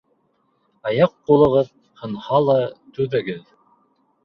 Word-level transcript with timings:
Аяҡ-ҡулығыҙ 0.91 1.69
һынһа 2.01 2.41
ла 2.49 2.57
түҙегеҙ. 2.99 3.49